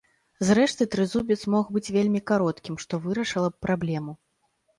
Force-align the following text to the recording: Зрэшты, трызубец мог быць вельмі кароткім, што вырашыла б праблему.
Зрэшты, 0.47 0.87
трызубец 0.95 1.37
мог 1.55 1.69
быць 1.75 1.93
вельмі 1.97 2.21
кароткім, 2.33 2.79
што 2.85 3.01
вырашыла 3.05 3.53
б 3.53 3.69
праблему. 3.69 4.17